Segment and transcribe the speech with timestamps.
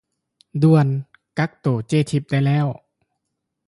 [0.63, 0.87] ດ່ວນ!
[1.37, 2.67] ກັກໂຕເຈ້ທິບໄດ້ແລ້ວ